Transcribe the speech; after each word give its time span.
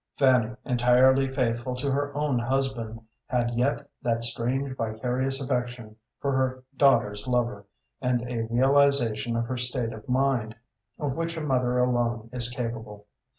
Fanny, 0.15 0.55
entirely 0.65 1.27
faithful 1.29 1.75
to 1.75 1.91
her 1.91 2.11
own 2.15 2.39
husband, 2.39 2.99
had 3.27 3.53
yet 3.53 3.87
that 4.01 4.23
strange 4.23 4.75
vicarious 4.75 5.39
affection 5.39 5.95
for 6.19 6.31
her 6.31 6.63
daughter's 6.75 7.27
lover, 7.27 7.67
and 8.01 8.23
a 8.27 8.47
realization 8.51 9.35
of 9.35 9.45
her 9.45 9.57
state 9.57 9.93
of 9.93 10.09
mind, 10.09 10.55
of 10.97 11.15
which 11.15 11.37
a 11.37 11.41
mother 11.41 11.77
alone 11.77 12.31
is 12.33 12.49
capable. 12.49 13.05